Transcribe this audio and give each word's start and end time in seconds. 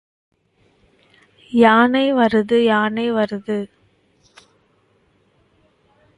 யானை 1.51 2.13
வருது 2.13 2.65
யானை 2.65 3.11
வருது. 3.11 3.59